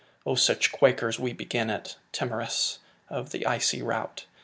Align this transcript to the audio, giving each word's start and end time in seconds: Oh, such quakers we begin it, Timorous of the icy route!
Oh, 0.25 0.33
such 0.33 0.71
quakers 0.71 1.19
we 1.19 1.31
begin 1.31 1.69
it, 1.69 1.95
Timorous 2.11 2.79
of 3.07 3.29
the 3.29 3.45
icy 3.45 3.83
route! 3.83 4.25